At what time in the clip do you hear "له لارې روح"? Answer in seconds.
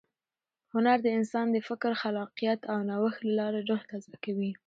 3.25-3.81